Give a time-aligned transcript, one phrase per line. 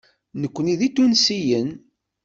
[0.41, 1.69] Nekkni d Itunsiyen.